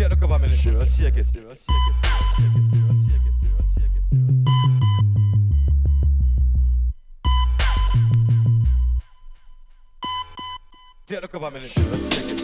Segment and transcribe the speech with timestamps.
[0.00, 1.98] Tell look over me, shake it, shake it, shake it, shake it,
[3.76, 4.20] shake it.
[11.06, 12.39] Tell look over me, shake it.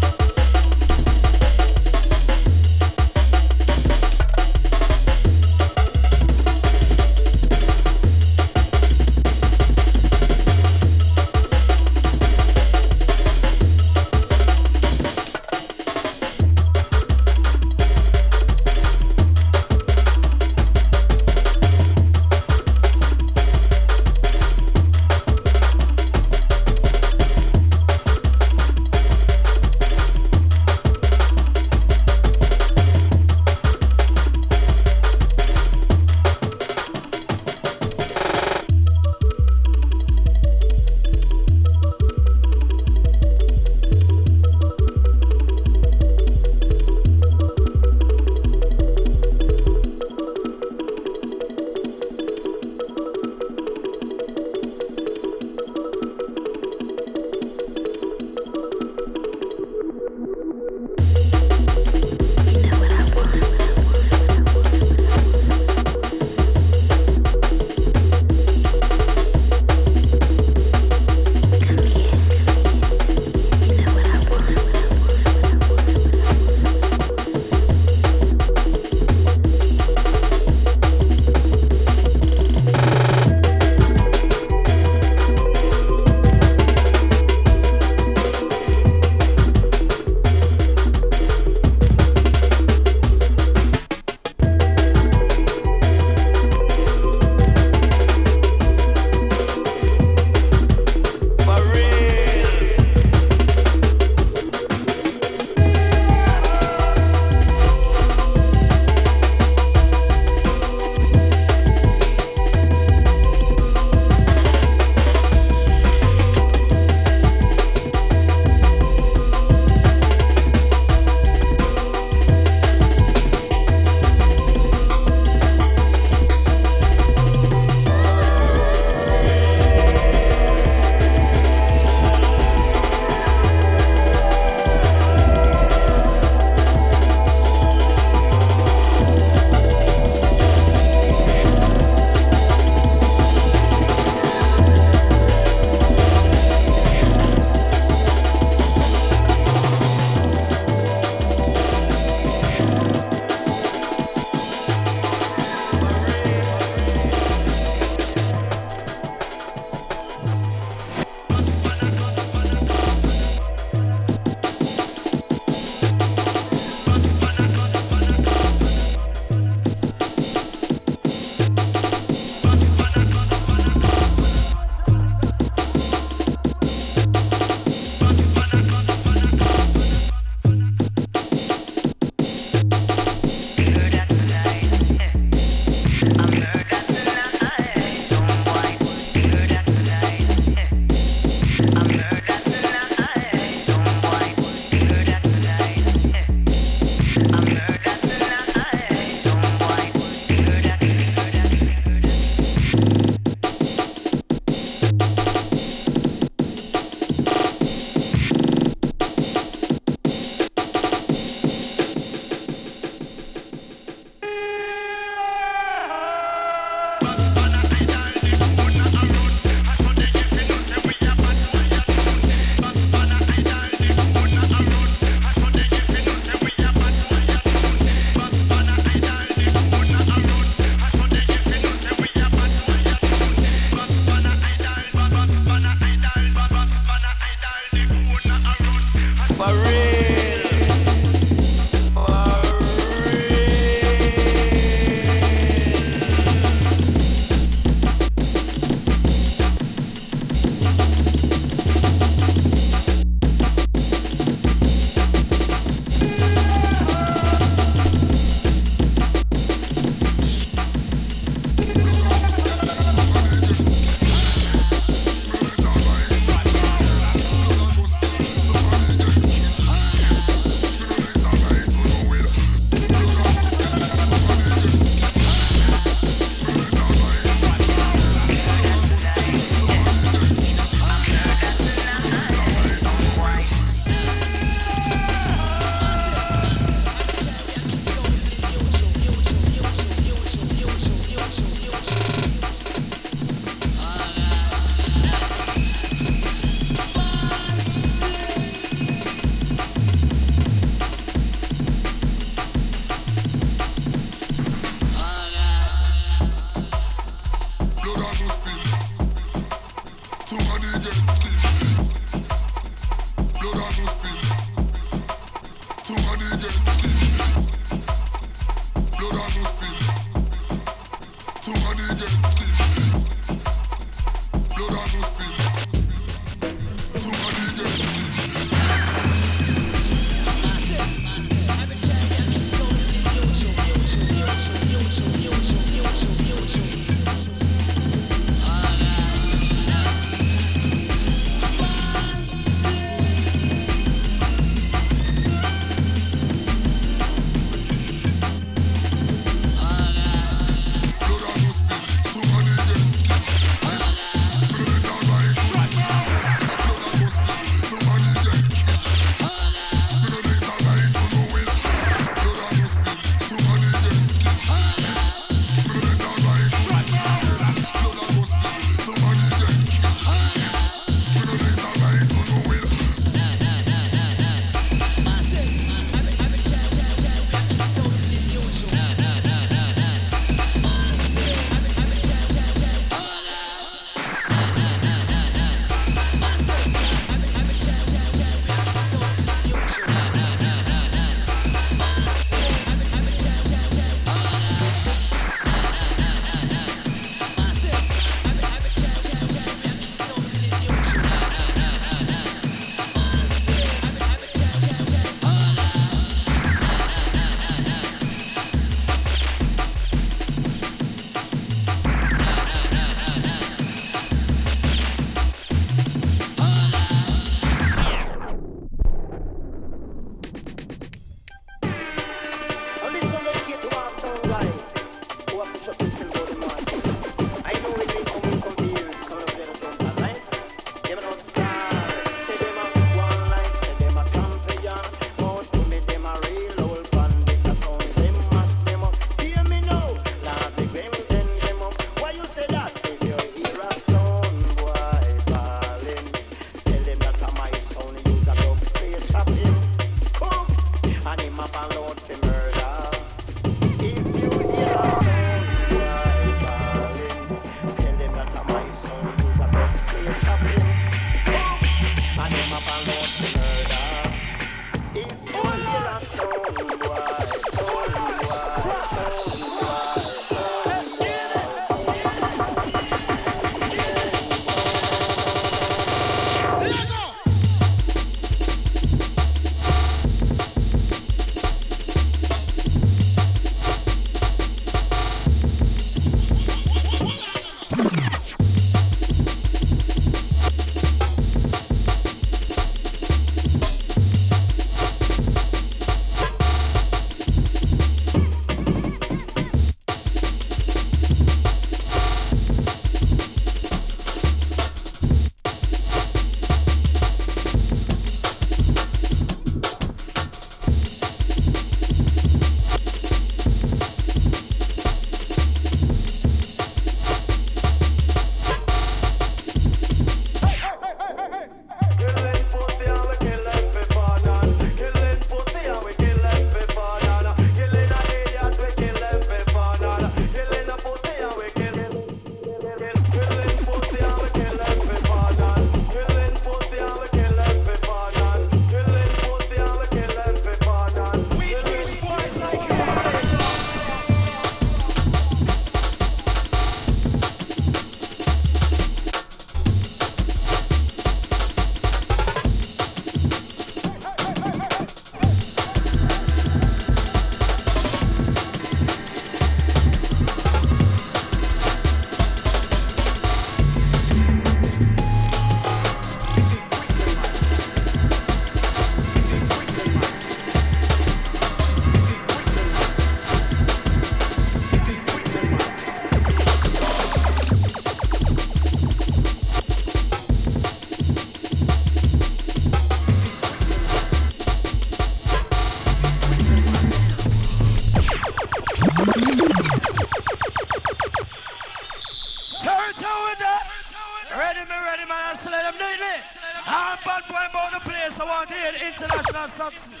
[598.80, 600.00] International success.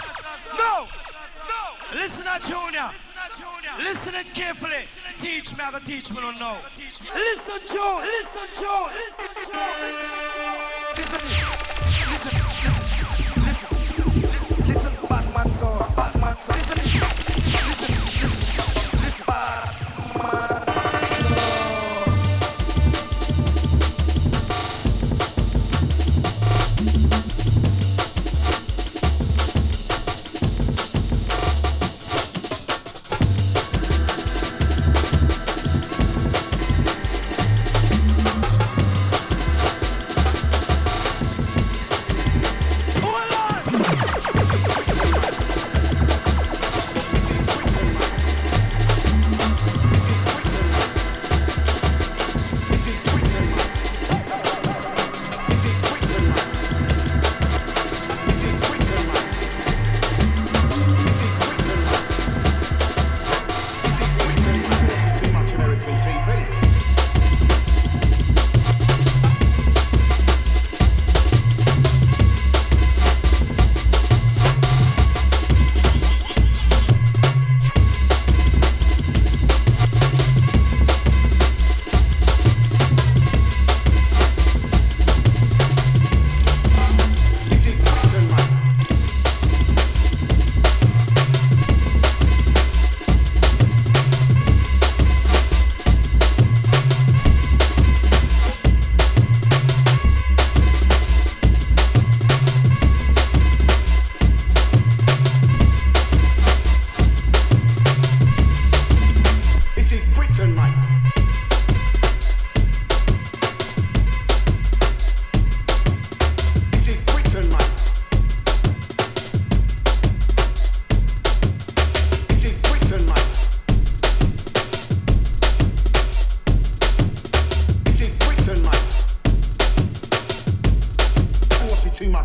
[0.56, 0.86] No!
[1.48, 1.98] No!
[1.98, 2.90] Listen to Junior.
[3.78, 4.84] Listen it carefully.
[5.20, 6.56] Teach me, I gotta teach me, don't know.
[7.14, 8.00] Listen, Joe.
[8.02, 8.88] Listen, Joe.
[8.94, 9.44] Listen.
[10.94, 11.43] Too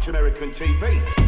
[0.09, 1.18] American TV.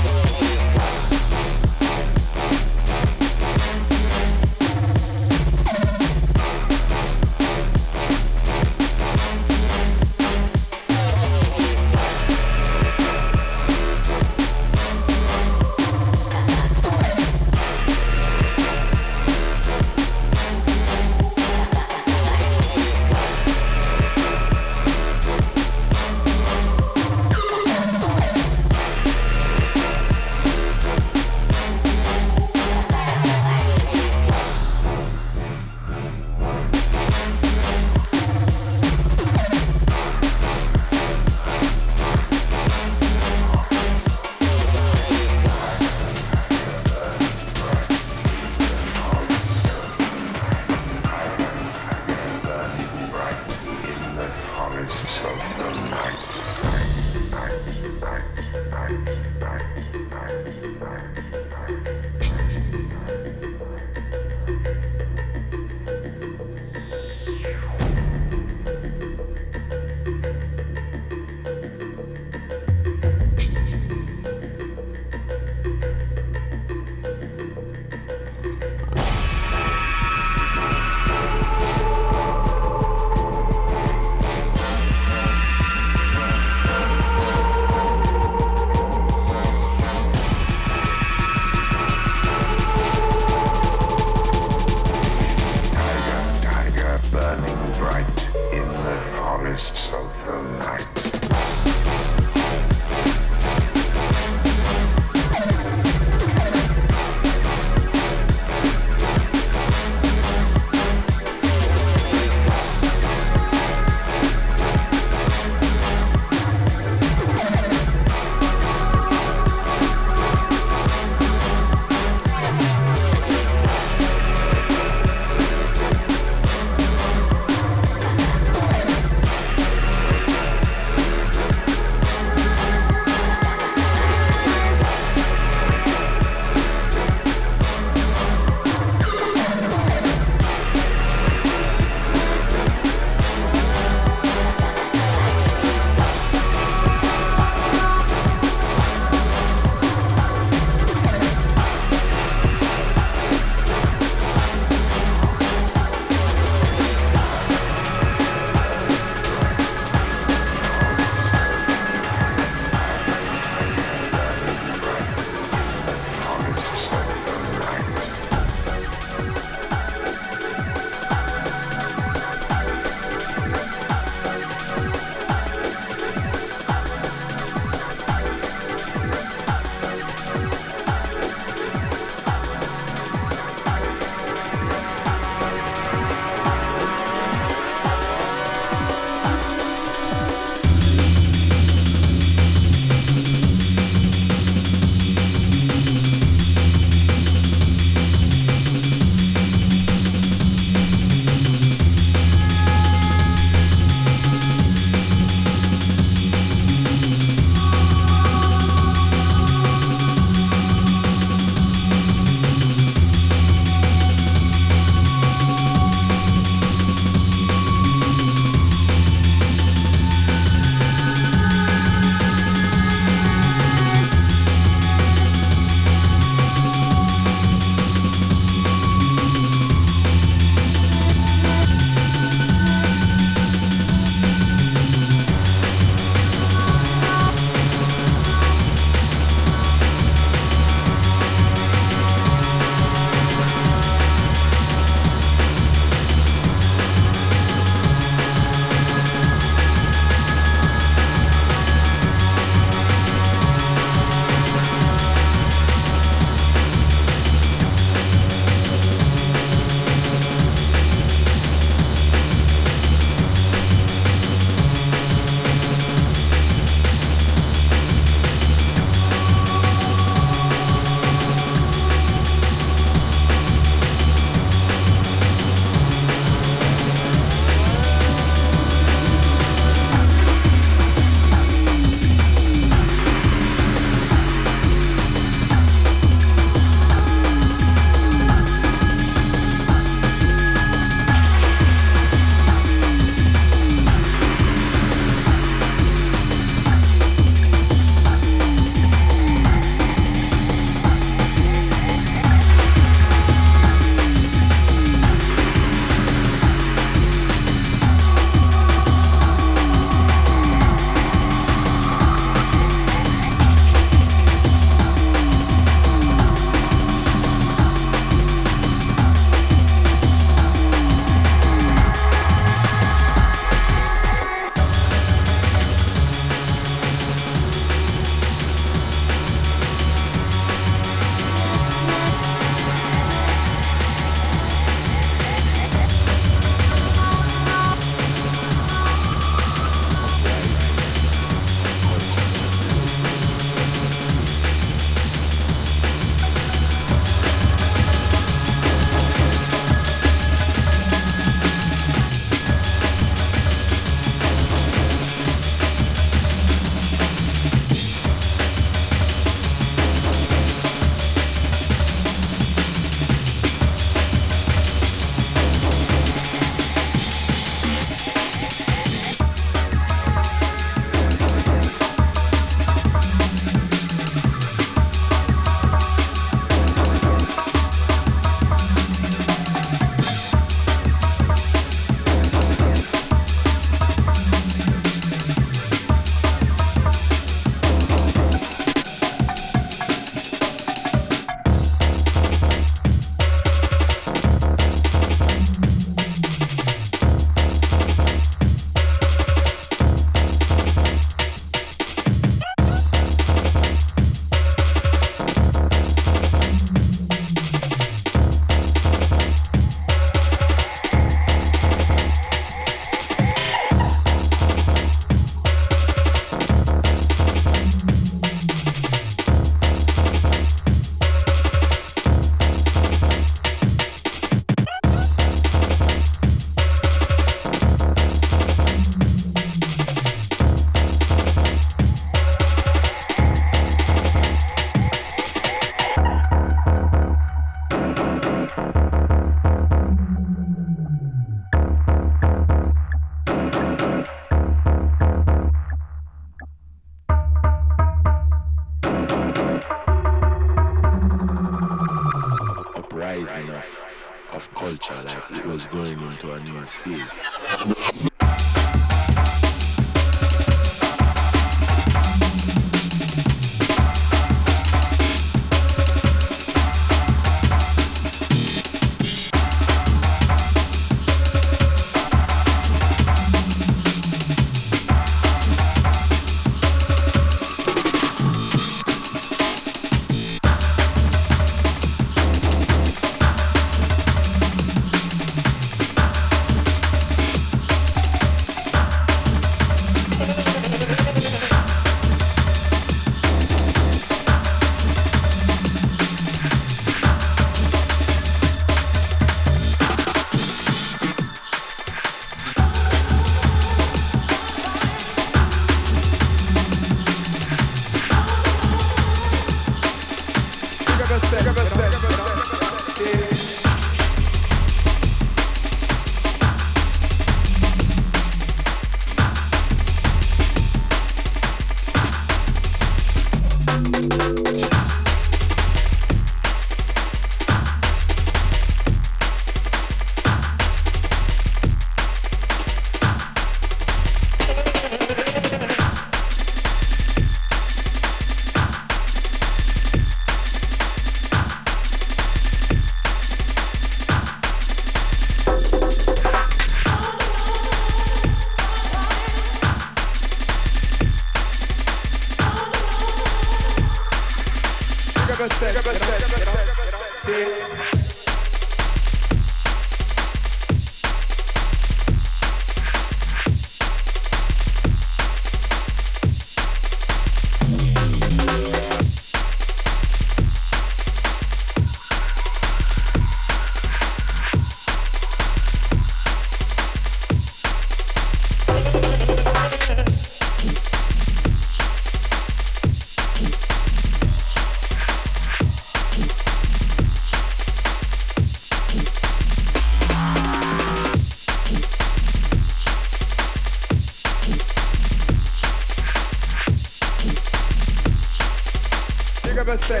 [599.76, 600.00] Say,